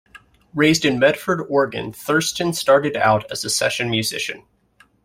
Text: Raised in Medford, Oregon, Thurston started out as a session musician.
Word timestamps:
Raised 0.55 0.83
in 0.83 0.97
Medford, 0.97 1.45
Oregon, 1.47 1.93
Thurston 1.93 2.53
started 2.53 2.97
out 2.97 3.31
as 3.31 3.45
a 3.45 3.51
session 3.51 3.87
musician. 3.91 4.41